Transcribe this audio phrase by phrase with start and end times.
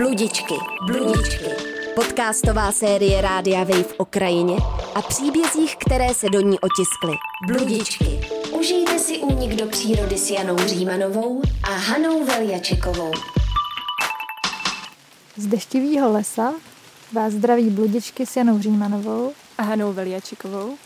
[0.00, 0.54] Bludičky,
[0.86, 1.44] bludičky.
[1.94, 4.56] Podcastová série Rádia Wave o krajině
[4.94, 7.12] a příbězích, které se do ní otiskly.
[7.46, 8.20] Bludičky.
[8.50, 13.12] Užijte si únik do přírody s Janou Římanovou a Hanou Veljačekovou.
[15.36, 16.54] Z deštivého lesa
[17.12, 20.76] vás zdraví bludičky s Janou Římanovou a Hanou Veljačikovou.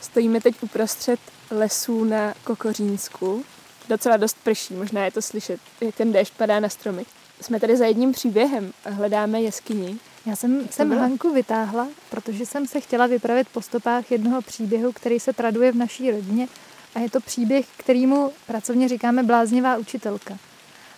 [0.00, 1.20] Stojíme teď uprostřed
[1.50, 3.44] lesů na Kokořínsku.
[3.88, 7.04] Docela dost prší, možná je to slyšet, jak ten déšť padá na stromy.
[7.40, 9.98] Jsme tady za jedním příběhem a hledáme jeskyni.
[10.26, 15.20] Já jsem jsem Hanku vytáhla, protože jsem se chtěla vypravit po stopách jednoho příběhu, který
[15.20, 16.48] se traduje v naší rodině
[16.94, 20.38] a je to příběh, kterýmu pracovně říkáme bláznivá učitelka.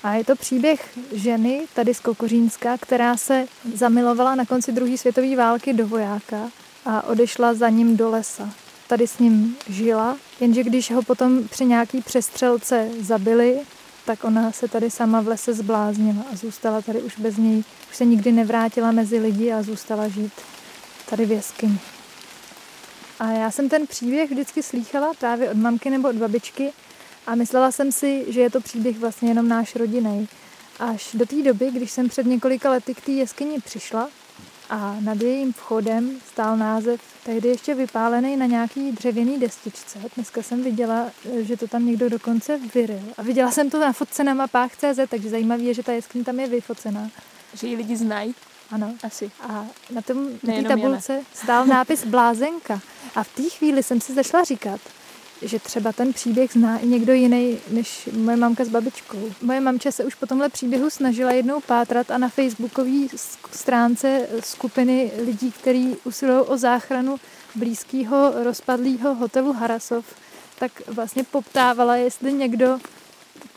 [0.03, 5.37] A je to příběh ženy tady z Kokořínska, která se zamilovala na konci druhé světové
[5.37, 6.51] války do vojáka
[6.85, 8.51] a odešla za ním do lesa.
[8.91, 13.61] Tady s ním žila, jenže když ho potom při nějaký přestřelce zabili,
[14.07, 17.65] tak ona se tady sama v lese zbláznila a zůstala tady už bez něj.
[17.91, 20.33] Už se nikdy nevrátila mezi lidi a zůstala žít
[21.11, 21.79] tady v jeskyni.
[23.19, 26.73] A já jsem ten příběh vždycky slýchala právě od mamky nebo od babičky
[27.27, 30.27] a myslela jsem si, že je to příběh vlastně jenom náš rodinej.
[30.79, 34.09] Až do té doby, když jsem před několika lety k té jeskyni přišla
[34.71, 39.99] a nad jejím vchodem stál název, tehdy ještě vypálený na nějaký dřevěný destičce.
[40.15, 43.03] Dneska jsem viděla, že to tam někdo dokonce vyryl.
[43.19, 46.25] A viděla jsem to na fotce na mapách CZ, takže zajímavé je, že ta jeskyně
[46.25, 47.11] tam je vyfocená.
[47.55, 48.35] Že ji lidi znají?
[48.71, 48.95] Ano.
[49.03, 49.31] Asi.
[49.41, 52.81] A na tom na té tabulce stál nápis Blázenka.
[53.15, 54.81] A v té chvíli jsem si zašla říkat,
[55.43, 59.19] že třeba ten příběh zná i někdo jiný než moje mamka s babičkou.
[59.43, 63.07] Moje mamče se už po tomhle příběhu snažila jednou pátrat a na facebookové
[63.53, 67.17] stránce skupiny lidí, kteří usilují o záchranu
[67.55, 70.05] blízkého rozpadlého hotelu Harasov,
[70.59, 72.79] tak vlastně poptávala, jestli někdo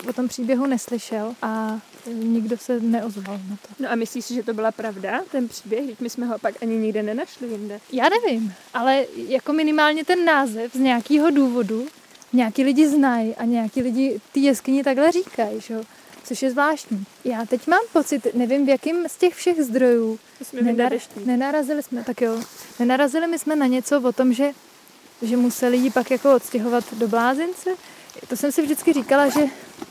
[0.08, 1.80] o tom příběhu neslyšel a
[2.12, 3.68] nikdo se neozval na to.
[3.82, 5.86] No a myslíš si, že to byla pravda, ten příběh?
[5.86, 7.80] Teď my jsme ho pak ani nikde nenašli jinde.
[7.92, 11.86] Já nevím, ale jako minimálně ten název z nějakého důvodu
[12.32, 15.80] nějaký lidi znají a nějaký lidi ty jeskyni takhle říkají, že?
[16.24, 17.04] což je zvláštní.
[17.24, 20.18] Já teď mám pocit, nevím v jakým z těch všech zdrojů,
[20.54, 22.42] nenar- nenarazili jsme, tak jo,
[22.78, 24.52] nenarazili my jsme na něco o tom, že,
[25.22, 27.70] že museli ji pak jako odstěhovat do blázince.
[28.28, 29.40] To jsem si vždycky říkala, že...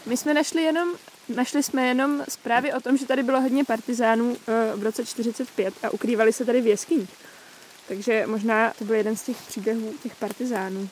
[0.05, 0.89] My jsme našli jenom
[1.29, 5.73] Našli jsme jenom zprávy o tom, že tady bylo hodně partizánů eh, v roce 45
[5.83, 7.09] a ukrývali se tady v jeskyních.
[7.87, 10.89] Takže možná to byl jeden z těch příběhů těch partizánů.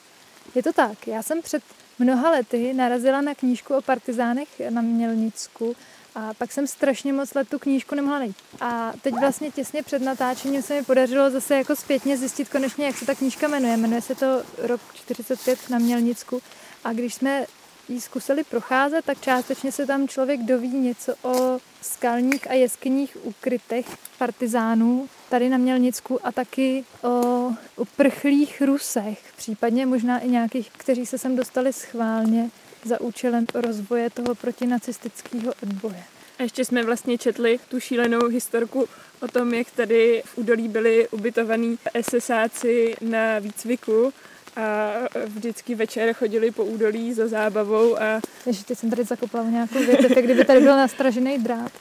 [0.54, 1.06] Je to tak.
[1.06, 1.62] Já jsem před
[1.98, 5.76] mnoha lety narazila na knížku o partizánech na Mělnicku
[6.14, 8.36] a pak jsem strašně moc let tu knížku nemohla najít.
[8.60, 12.96] A teď vlastně těsně před natáčením se mi podařilo zase jako zpětně zjistit konečně, jak
[12.96, 13.76] se ta knížka jmenuje.
[13.76, 16.42] Jmenuje se to Rok 45 na Mělnicku.
[16.84, 17.46] A když jsme
[17.88, 23.86] ji zkusili procházet, tak částečně se tam člověk doví něco o skalních a jeskyních ukrytech
[24.18, 31.18] partizánů tady na Mělnicku a taky o uprchlých Rusech, případně možná i nějakých, kteří se
[31.18, 32.50] sem dostali schválně
[32.84, 36.04] za účelem rozvoje toho protinacistického odboje.
[36.38, 38.88] A ještě jsme vlastně četli tu šílenou historku
[39.20, 44.12] o tom, jak tady v údolí byli ubytovaní SSáci na výcviku
[44.56, 44.92] a
[45.26, 48.20] vždycky večer chodili po údolí za zábavou a...
[48.46, 51.72] Ježiš, teď jsem tady zakopala nějakou věc, tak kdyby tady byl nastražený drát.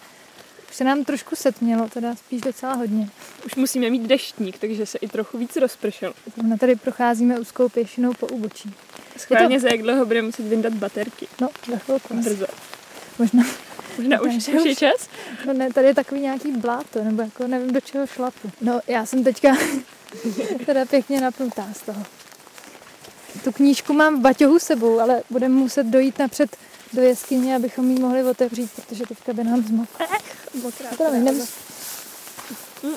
[0.69, 3.09] Už se nám trošku setmělo, teda spíš docela hodně.
[3.45, 6.13] Už musíme mít deštník, takže se i trochu víc rozpršel.
[6.35, 8.73] Zrovna tady procházíme úzkou pěšinou po úbočí.
[9.17, 9.61] Schválně to...
[9.61, 11.27] za jak dlouho budeme muset vyndat baterky.
[11.41, 12.13] No, za chvilku.
[12.13, 12.45] Brzo.
[13.19, 13.43] Možná.
[13.97, 15.09] Možná už, už je čas?
[15.45, 18.51] No ne, tady je takový nějaký bláto, nebo jako nevím do čeho šlapu.
[18.61, 19.57] No já jsem teďka
[20.65, 22.03] teda pěkně napnutá z toho.
[23.43, 26.57] Tu knížku mám v baťohu sebou, ale budeme muset dojít napřed
[26.93, 30.07] do jeskyně, abychom ji mohli otevřít, protože teďka by nám zmokla.
[30.63, 30.89] Mokrá.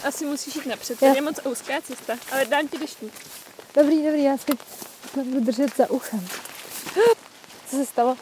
[0.05, 3.13] Asi musíš jít napřed, to je moc úzká cesta, ale dám ti deštník.
[3.75, 4.53] Dobrý, dobrý, já si
[5.15, 6.27] budu držet za uchem.
[7.71, 8.17] Co se stalo?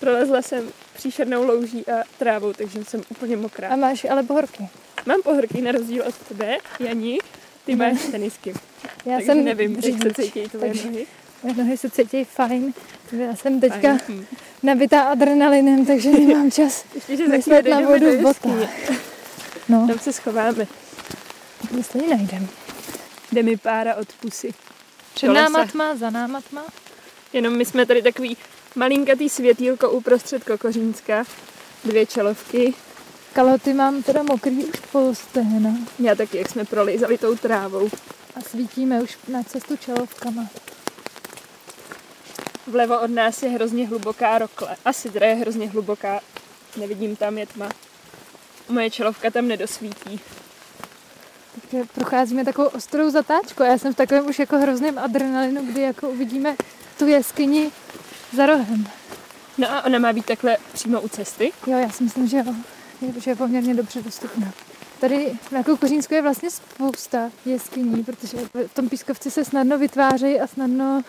[0.00, 3.68] Prolezla jsem příšernou louží a trávou, takže jsem úplně mokrá.
[3.68, 4.68] A máš ale pohorky?
[5.06, 7.18] Mám pohorky na rozdíl od tebe, Janí.
[7.64, 8.54] Ty máš tenisky.
[9.04, 10.86] Já takže jsem nevím, řidič, jak se cítí tvoje takže...
[10.90, 11.06] nohy.
[11.42, 12.74] Moje nohy se cítí fajn.
[13.12, 14.26] Já jsem teďka fajn.
[14.62, 16.84] nabitá adrenalinem, takže nemám čas
[17.30, 18.70] myslet na vodu v botách.
[19.68, 19.86] No.
[19.88, 20.66] Tam se schováme.
[21.76, 22.48] Jestli ji najdem.
[23.32, 24.54] Jde mi pára od pusy.
[25.14, 26.64] Před náma tma, za náma tma.
[27.32, 28.36] Jenom my jsme tady takový
[28.74, 31.24] malinkatý světýlko uprostřed Kokořínska.
[31.84, 32.74] Dvě čelovky.
[33.32, 35.74] Kaloty mám teda mokrý už po stehna.
[35.98, 37.90] Já taky, jak jsme prolízali tou trávou.
[38.36, 40.48] A svítíme už na cestu čelovkama.
[42.66, 44.76] Vlevo od nás je hrozně hluboká rokle.
[44.84, 46.20] Asi teda je hrozně hluboká.
[46.76, 47.68] Nevidím tam, je tma.
[48.68, 50.20] moje čelovka tam nedosvítí.
[51.60, 56.08] Takže procházíme takovou ostrou zatáčku já jsem v takovém už jako hrozném adrenalinu, kdy jako
[56.08, 56.56] uvidíme
[56.98, 57.70] tu jeskyni
[58.36, 58.86] za rohem.
[59.58, 61.52] No a ona má být takhle přímo u cesty?
[61.66, 62.54] Jo, já si myslím, že jo.
[63.00, 64.52] Je, že je poměrně dobře dostupná.
[65.02, 70.46] Tady na Kokořínsku je vlastně spousta jeskyní, protože v tom pískovci se snadno vytvářejí a
[70.46, 71.02] snadno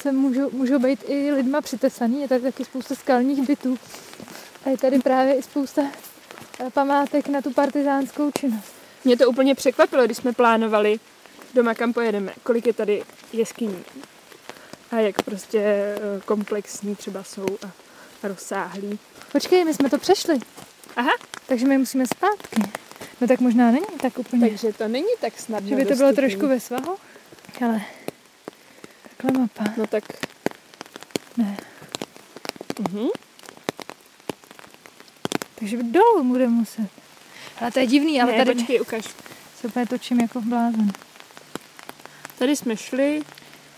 [0.00, 2.20] se můžou, můžou být i lidma přitesaný.
[2.20, 3.78] Je tady taky spousta skalních bytů.
[4.64, 5.82] A je tady právě i spousta
[6.60, 8.72] eh, památek na tu partizánskou činnost.
[9.04, 11.00] Mě to úplně překvapilo, když jsme plánovali
[11.54, 13.84] doma, kam pojedeme, kolik je tady jeskyní.
[14.90, 17.70] A jak prostě eh, komplexní třeba jsou a
[18.22, 18.98] rozsáhlý.
[19.32, 20.38] Počkej, my jsme to přešli.
[20.96, 21.12] Aha.
[21.46, 22.87] Takže my musíme zpátky.
[23.20, 24.48] No tak možná není tak úplně.
[24.48, 26.96] Takže to není tak snadno Že by to bylo trošku ve svahu?
[27.64, 27.80] Ale
[29.02, 29.64] takhle mapa.
[29.76, 30.04] No tak...
[31.36, 31.56] Ne.
[32.90, 33.08] Mhm.
[35.54, 36.88] Takže dolů bude muset.
[37.60, 39.04] Ale to je divný, ale ne, tady počkej, ukaž.
[39.60, 40.92] se úplně točím jako blázen.
[42.38, 43.22] Tady jsme šli,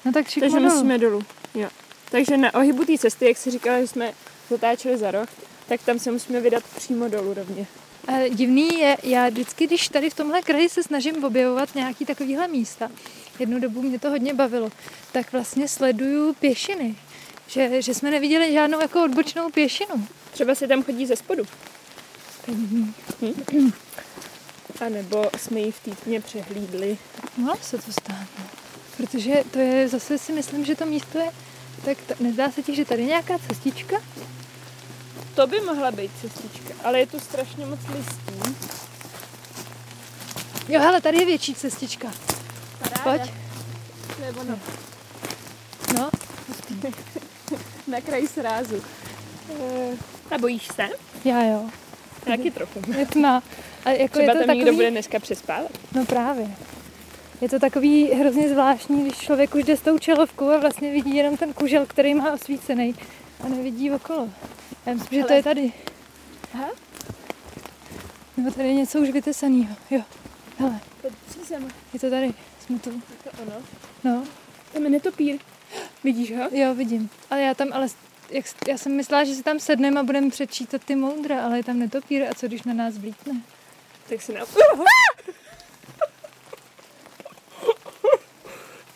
[0.05, 0.75] No tak šikmo takže dolů.
[0.75, 1.23] musíme dolů.
[1.55, 1.69] Jo.
[2.11, 4.13] Takže na ohybu té cesty, jak jsi říkala, že jsme
[4.51, 5.29] zatáčeli za roh,
[5.69, 7.67] tak tam se musíme vydat přímo dolů rovně.
[8.11, 12.49] A divný je, já vždycky, když tady v tomhle kraji se snažím objevovat nějaký takovýhle
[12.49, 12.91] místa,
[13.39, 14.71] jednu dobu mě to hodně bavilo,
[15.13, 16.97] tak vlastně sleduju pěšiny.
[17.47, 20.07] Že, že jsme neviděli žádnou jako odbočnou pěšinu.
[20.33, 21.43] Třeba se tam chodí ze spodu.
[22.47, 22.95] Divný.
[24.81, 26.99] A nebo jsme ji v týdně přehlídli.
[27.37, 28.27] Mohlo se to stát.
[28.39, 28.45] no.
[28.97, 31.31] Protože to je, zase si myslím, že to místo je,
[31.85, 33.97] tak to, nezdá se ti, že tady je nějaká cestička?
[35.41, 38.55] To by mohla být cestička, ale je tu strašně moc listí.
[40.69, 42.13] Jo, hele, tady je větší cestička.
[43.03, 43.23] Pojď.
[44.17, 44.59] To je ono.
[45.97, 46.11] No,
[47.87, 48.83] Na kraji srázu.
[49.61, 49.97] Eh,
[50.35, 50.89] A bojíš se?
[51.25, 51.71] já jo.
[52.25, 52.83] Taky trochu.
[52.99, 53.43] Je tma.
[53.85, 54.59] A jako Třeba je to tam takový...
[54.59, 55.71] někdo bude dneska přespávat.
[55.95, 56.49] No právě.
[57.41, 61.17] Je to takový hrozně zvláštní, když člověk už jde s tou čelovkou a vlastně vidí
[61.17, 62.95] jenom ten kužel, který má osvícený
[63.45, 64.29] a nevidí okolo.
[64.87, 65.73] Já myslím, že to Ale- je tady.
[66.55, 66.69] Aha.
[68.37, 69.75] Nebo tady je něco už vytesanýho.
[69.91, 70.03] Jo.
[70.59, 70.81] Hele,
[71.93, 72.35] je to tady.
[72.67, 72.91] Jsme tu.
[72.91, 73.53] Je to ono.
[74.05, 74.25] No,
[74.73, 75.39] Tam je netopír.
[76.05, 76.49] Vidíš ho?
[76.53, 77.11] jo, vidím.
[77.31, 77.89] Ale já tam, ale
[78.31, 81.65] jak, já jsem myslela, že si tam sedneme a budeme přečítat ty moudra, ale je
[81.65, 83.41] tam netopír a co když na nás vlítne?
[84.09, 84.47] Tak si nám...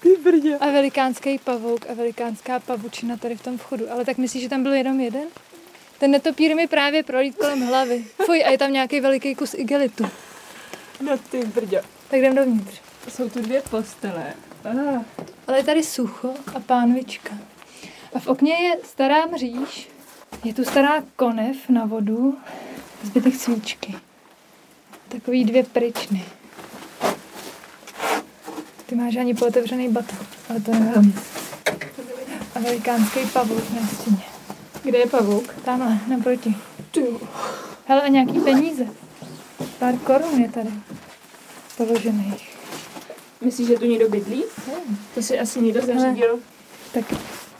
[0.00, 0.58] Ty brdě.
[0.58, 3.92] A velikánský pavouk a velikánská pavučina tady v tom vchodu.
[3.92, 5.28] Ale tak myslíš, že tam byl jenom jeden?
[5.98, 8.04] Ten netopír mi právě prolít kolem hlavy.
[8.24, 10.04] Fuj, a je tam nějaký veliký kus igelitu.
[11.00, 11.82] No ty brdě.
[12.10, 12.80] Tak jdem dovnitř.
[13.08, 14.34] Jsou tu dvě postele.
[14.64, 15.02] Ah.
[15.46, 17.34] Ale je tady sucho a pánvička.
[18.14, 19.88] A v okně je stará mříž.
[20.44, 22.38] Je tu stará konev na vodu.
[23.02, 23.94] Zbytek svíčky.
[25.08, 26.24] Takový dvě pryčny.
[28.86, 31.14] Ty máš ani pootevřený batoh, ale to nevadí.
[32.54, 34.33] A velikánský pavouk na stěně.
[34.84, 35.54] Kde je pavouk?
[35.64, 36.56] Tamhle, naproti.
[37.86, 38.86] Hele, a nějaký peníze.
[39.78, 40.70] Pár korun je tady
[41.76, 42.58] položených.
[43.40, 44.44] Myslíš, že tu někdo bydlí?
[44.66, 44.96] Hmm.
[45.14, 46.38] To si asi někdo zařídil.
[46.92, 47.04] Tak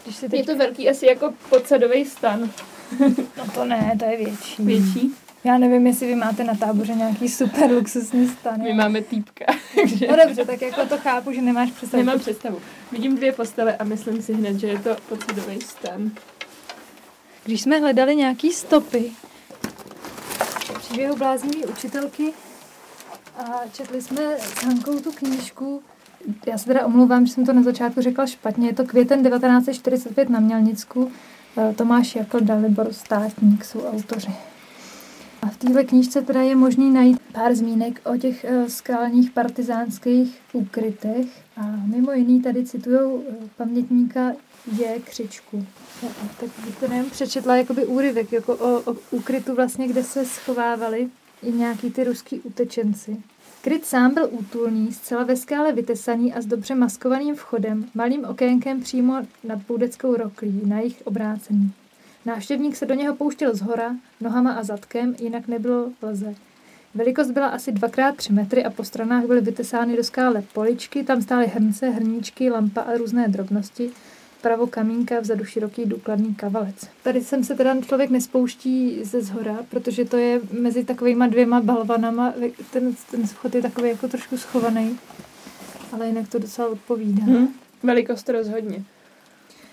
[0.05, 0.47] když si Je teď...
[0.47, 2.51] to velký asi jako podsadový stan.
[3.37, 4.63] No to ne, to je větší.
[4.63, 5.15] Větší.
[5.45, 8.63] Já nevím, jestli vy máte na táboře nějaký super luxusní stan.
[8.63, 9.45] My máme týpka.
[9.75, 12.05] takže No dobře, tak jako to chápu, že nemáš představu.
[12.05, 12.59] Nemám představu.
[12.93, 16.11] Vidím dvě postele a myslím si hned, že je to podsadový stan.
[17.45, 19.13] Když jsme hledali nějaký stopy
[20.95, 22.33] příběhu bláznivé učitelky
[23.37, 25.83] a četli jsme s Hankou tu knížku,
[26.47, 30.31] já se teda omlouvám, že jsem to na začátku řekla špatně, je to květen 1945
[30.31, 31.13] na Mělnicku,
[31.59, 34.33] eh, Tomáš Jakl, Dalibor Státník jsou autoři.
[35.45, 40.41] A v téhle knížce teda je možný najít pár zmínek o těch eh, skalních partizánských
[40.53, 44.33] úkrytech a mimo jiný tady citujou eh, pamětníka
[44.79, 45.67] je křičku.
[46.03, 46.09] Jo,
[46.41, 51.09] Tak bych to nejen přečetla jakoby úryvek, jako o, o úkrytu vlastně, kde se schovávali
[51.43, 53.17] i nějaký ty ruský utečenci.
[53.63, 58.81] Kryt sám byl útulný, zcela ve skále vytesaný a s dobře maskovaným vchodem, malým okénkem
[58.81, 61.73] přímo nad půdeckou roklí, na jejich obrácení.
[62.27, 66.35] Návštěvník se do něho pouštěl z hora, nohama a zadkem, jinak nebylo lze.
[66.95, 71.47] Velikost byla asi 2x3 metry a po stranách byly vytesány do skále poličky, tam stály
[71.47, 73.91] hrnce, hrníčky, lampa a různé drobnosti,
[74.41, 76.89] pravo kamínka, vzadu široký důkladný kavalec.
[77.03, 82.35] Tady sem se teda člověk nespouští ze zhora, protože to je mezi takovýma dvěma balvanama,
[82.71, 84.99] ten, ten schod je takový jako trošku schovaný,
[85.93, 87.25] ale jinak to docela odpovídá.
[87.25, 87.49] Hm.
[87.83, 88.85] Velikost rozhodně.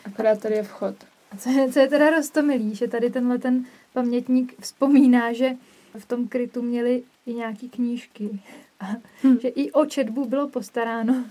[0.06, 0.96] Akorát tady je vchod.
[1.32, 5.56] A co je, co je teda roztomilý, že tady tenhle ten pamětník vzpomíná, že
[5.98, 8.40] v tom krytu měli i nějaký knížky.
[8.80, 8.86] A
[9.24, 9.38] hm.
[9.42, 11.26] že i o četbu bylo postaráno.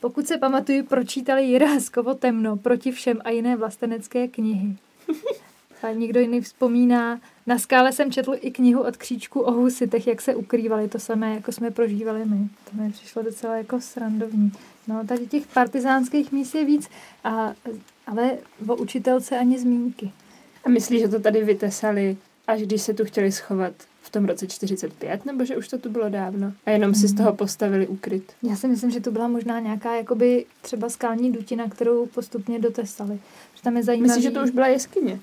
[0.00, 4.76] Pokud se pamatuju, pročítali Jiráskovo temno proti všem a jiné vlastenecké knihy.
[5.84, 10.20] A někdo jiný vzpomíná, na skále jsem četl i knihu od kříčku o husitech, jak
[10.20, 12.48] se ukrývali, to samé, jako jsme prožívali my.
[12.70, 14.52] To mi přišlo docela jako srandovní.
[14.88, 16.88] No, tady těch partizánských míst je víc,
[17.24, 17.52] a,
[18.06, 18.30] ale
[18.66, 20.12] o učitelce ani zmínky.
[20.64, 23.72] A myslíš, že to tady vytesali, až když se tu chtěli schovat
[24.02, 26.52] v tom roce 45, nebo že už to tu bylo dávno?
[26.66, 28.32] A jenom si z toho postavili úkryt?
[28.42, 33.18] Já si myslím, že to byla možná nějaká jakoby třeba skální dutina, kterou postupně dotesali.
[33.54, 34.08] Že tam je zajímavý...
[34.08, 35.20] Myslíš, že to už byla jeskyně?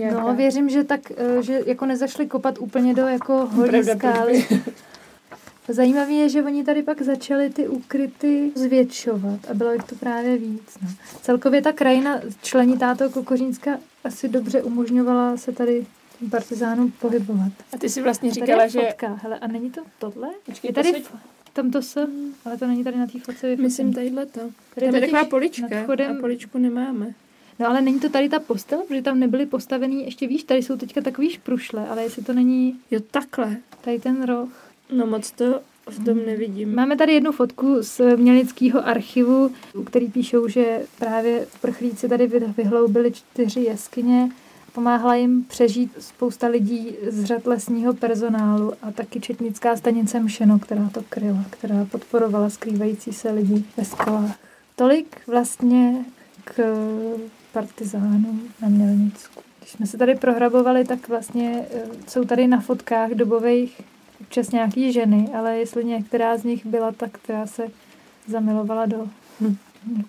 [0.00, 0.20] Nějaká.
[0.20, 4.46] No, věřím, že tak, eh, že jako nezašli kopat úplně do jako holí skály.
[5.68, 10.38] Zajímavé je, že oni tady pak začali ty úkryty zvětšovat a bylo jich to právě
[10.38, 10.78] víc.
[10.82, 10.88] No.
[11.22, 15.86] Celkově ta krajina členitá toho Kokořínska asi dobře umožňovala se tady
[16.30, 17.52] partizánům pohybovat.
[17.72, 18.80] A ty si vlastně říkala, že...
[18.80, 19.18] Fotka.
[19.22, 20.28] Hele, a není to tohle?
[20.46, 21.12] Počkej, je tady v
[21.52, 22.06] tam to se,
[22.44, 23.56] ale to není tady na té fotce.
[23.56, 24.40] Myslím tadyhle to.
[24.74, 25.66] Tady je taková polička
[26.10, 27.14] a poličku nemáme.
[27.60, 30.76] No ale není to tady ta postel, protože tam nebyly postavený ještě víš, tady jsou
[30.76, 32.76] teďka takový šprušle, ale jestli to není...
[32.90, 33.56] Jo, takhle.
[33.80, 34.48] Tady ten roh.
[34.92, 36.74] No moc to v tom nevidím.
[36.74, 39.50] Máme tady jednu fotku z Mělického archivu,
[39.84, 42.26] který píšou, že právě prchlíci tady
[42.56, 44.30] vyhloubili čtyři jeskyně,
[44.72, 50.90] pomáhala jim přežít spousta lidí z řad lesního personálu a taky četnická stanice Mšeno, která
[50.94, 54.38] to kryla, která podporovala skrývající se lidi ve skalách.
[54.76, 56.04] Tolik vlastně
[56.44, 56.76] k
[57.52, 59.42] partizánům na Mělnicku.
[59.58, 63.80] Když jsme se tady prohrabovali, tak vlastně eh, jsou tady na fotkách dobových
[64.20, 67.66] občas nějaký ženy, ale jestli některá z nich byla ta, která se
[68.26, 69.08] zamilovala do
[69.40, 69.56] hm.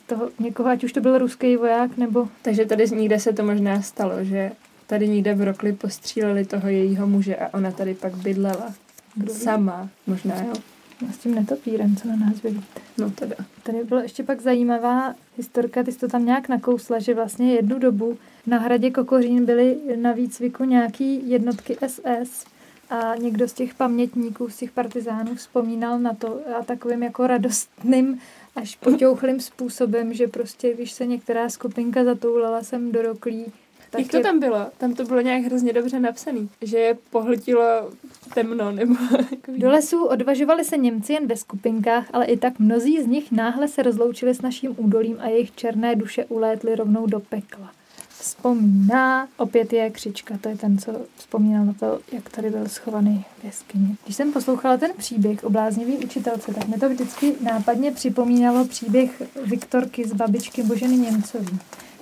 [0.07, 2.27] toho, někoho, ať už to byl ruský voják, nebo...
[2.41, 4.51] Takže tady někde se to možná stalo, že
[4.87, 8.73] tady někde v Rokli postříleli toho jejího muže a ona tady pak bydlela.
[9.15, 10.53] Kdo Sama, možná, jo.
[11.01, 12.81] No, s tím netopírem, co na nás vidíte.
[12.97, 13.35] No teda.
[13.63, 17.79] Tady byla ještě pak zajímavá historka, ty jsi to tam nějak nakousla, že vlastně jednu
[17.79, 18.17] dobu
[18.47, 22.45] na hradě Kokořín byly na výcviku nějaký jednotky SS
[22.89, 28.19] a někdo z těch pamětníků, z těch partizánů vzpomínal na to a takovým jako radostným
[28.55, 33.45] až potěuchlým způsobem, že prostě, když se některá skupinka zatoulala sem do roklí,
[33.91, 34.23] tak Jak to je...
[34.23, 34.67] tam bylo?
[34.77, 37.91] Tam to bylo nějak hrozně dobře napsané, že je pohltilo
[38.33, 38.95] temno nebo
[39.57, 43.67] Do lesů odvažovali se Němci jen ve skupinkách, ale i tak mnozí z nich náhle
[43.67, 47.71] se rozloučili s naším údolím a jejich černé duše ulétly rovnou do pekla.
[48.09, 53.25] Vzpomíná, opět je křička, to je ten, co vzpomínal na to, jak tady byl schovaný
[53.41, 53.95] v jeskyni.
[54.03, 59.21] Když jsem poslouchala ten příběh o bláznivý učitelce, tak mi to vždycky nápadně připomínalo příběh
[59.45, 61.59] Viktorky z babičky Boženy Němcový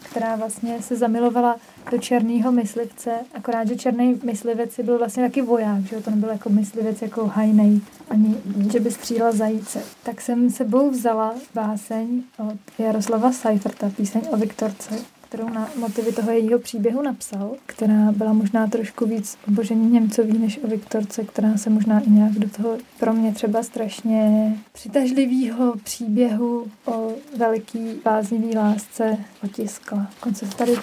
[0.09, 1.55] která vlastně se zamilovala
[1.91, 6.49] do černého myslivce, akorát, že černý myslivec byl vlastně taky voják, že to nebyl jako
[6.49, 8.35] myslivec jako hajnej, ani
[8.71, 9.81] že by střílela zajíce.
[10.03, 16.31] Tak jsem sebou vzala báseň od Jaroslava Seiferta, píseň o Viktorce, kterou na motivy toho
[16.31, 21.69] jejího příběhu napsal, která byla možná trošku víc obožení Němcový než o Viktorce, která se
[21.69, 29.17] možná i nějak do toho pro mě třeba strašně přitažlivého příběhu o veliký bláznivý lásce
[29.43, 30.07] otiskla.
[30.19, 30.75] Konce tady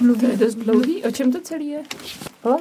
[0.00, 0.20] mluví.
[0.20, 1.04] To je dost dlouhý.
[1.04, 1.82] O čem to celý je?
[2.42, 2.56] O.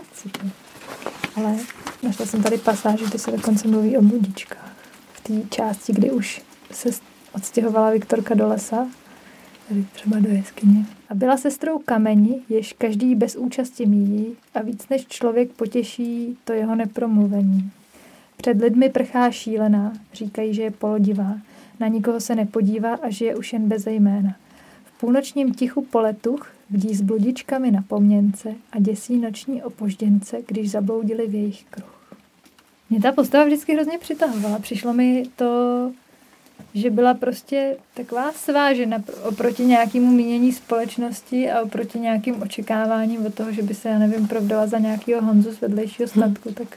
[1.36, 1.56] Ale
[2.04, 4.76] našla jsem tady pasáž, kde se dokonce mluví o budičkách.
[5.14, 6.90] V té části, kdy už se
[7.34, 8.88] odstěhovala Viktorka do lesa
[9.70, 10.86] tady třeba do jeskyně.
[11.10, 16.54] A byla sestrou kameni, jež každý bez účasti míjí a víc než člověk potěší to
[16.54, 17.72] jeho nepromluvení.
[18.38, 21.38] Před lidmi prchá šílená, říkají, že je polodivá,
[21.80, 24.36] na nikoho se nepodívá a žije už jen bez jména.
[24.86, 31.28] V půlnočním tichu poletuch vdí s bludičkami na poměnce a děsí noční opožděnce, když zabloudili
[31.28, 32.16] v jejich kruh.
[32.90, 34.60] Mě ta postava vždycky hrozně přitahovala.
[34.60, 35.92] Přišlo mi to
[36.74, 43.52] že byla prostě taková svážena oproti nějakému mínění společnosti a oproti nějakým očekáváním od toho,
[43.52, 46.20] že by se, já nevím, provdala za nějakého Honzu z vedlejšího hm.
[46.20, 46.68] statku, tak,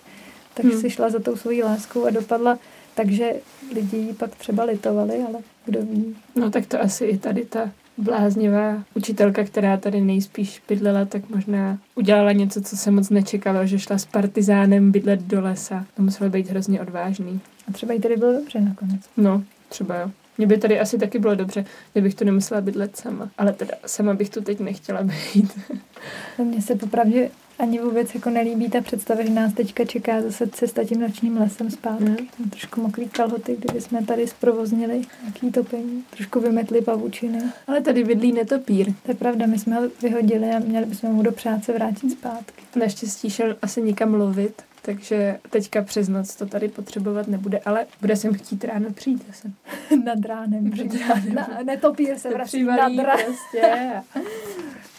[0.54, 0.80] tak hmm.
[0.80, 2.58] si šla za tou svojí láskou a dopadla
[2.94, 3.32] takže
[3.74, 6.16] lidi ji pak třeba litovali, ale kdo ví.
[6.36, 11.78] No tak to asi i tady ta bláznivá učitelka, která tady nejspíš bydlela, tak možná
[11.94, 15.86] udělala něco, co se moc nečekalo, že šla s partizánem bydlet do lesa.
[15.96, 17.40] To muselo být hrozně odvážný.
[17.68, 19.00] A třeba jí tady bylo dobře nakonec.
[19.16, 20.10] No, Třeba jo.
[20.38, 23.30] Mně by tady asi taky bylo dobře, kdybych to nemusela bydlet sama.
[23.38, 25.58] Ale teda sama bych tu teď nechtěla být.
[26.38, 30.84] Mně se popravdě ani vůbec jako nelíbí ta představa, že nás teďka čeká zase cesta
[30.84, 32.04] tím nočním lesem zpátky.
[32.04, 32.50] Mm.
[32.50, 36.04] Trošku mokrý kalhoty, kdyby jsme tady zprovoznili nějaký topení.
[36.10, 37.42] Trošku vymetli pavučiny.
[37.66, 38.86] Ale tady bydlí netopír.
[39.02, 42.62] To je pravda, my jsme ho vyhodili a měli bychom mu do práce vrátit zpátky.
[42.76, 48.16] Naštěstí šel asi někam lovit takže teďka přes noc to tady potřebovat nebude, ale bude
[48.16, 49.50] sem chtít ráno přijít zase.
[50.04, 50.70] nad ránem.
[51.08, 51.34] Ránem.
[51.34, 53.06] Na, netopír se vrací nad ránem.
[53.24, 53.92] prostě.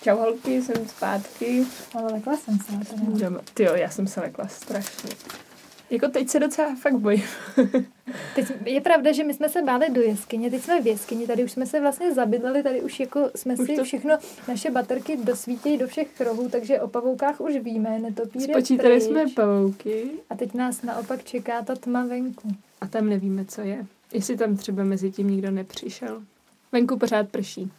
[0.02, 1.66] Čau holky, jsem zpátky.
[1.96, 2.74] Ale lekla jsem se.
[3.54, 5.10] Ty jo, já jsem se lekla strašně.
[5.94, 7.24] Jako teď se docela fakt bojím.
[8.36, 11.44] Teď je pravda, že my jsme se báli do jeskyně, teď jsme v jeskyni, tady
[11.44, 15.18] už jsme se vlastně zabydleli, tady už jako jsme Už si to- všechno, naše baterky
[15.24, 19.04] dosvítějí do všech rohů, takže o pavoukách už víme, netopír je Spočítali pryč.
[19.04, 22.48] jsme pavouky A teď nás naopak čeká ta tma venku.
[22.82, 23.86] a tam nevíme, co je.
[24.14, 26.22] Jestli tam třeba mezi tím nikdo nepřišel.
[26.72, 27.72] Venku pořád prší.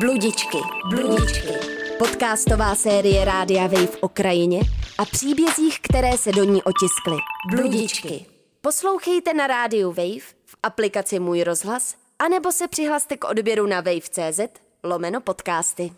[0.00, 0.58] Bludičky,
[0.90, 1.71] bludičky.
[2.02, 4.60] Podcastová série Rádia Wave o krajině
[4.98, 7.16] a příbězích, které se do ní otiskly.
[7.50, 8.26] Bludičky.
[8.60, 14.40] Poslouchejte na rádiu Wave, v aplikaci Můj rozhlas, anebo se přihlaste k odběru na wave.cz
[14.84, 15.92] lomeno podcasty.